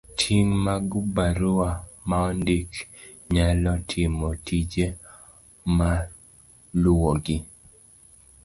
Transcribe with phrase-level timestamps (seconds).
[0.19, 1.69] Ting' mag barua
[2.09, 2.71] maondik
[3.33, 4.85] nyalo timo tije
[5.77, 7.37] maluwogi.